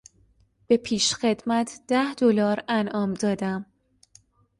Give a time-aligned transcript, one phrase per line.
[0.67, 3.65] به پیشخدمت ده دلار انعام دادم.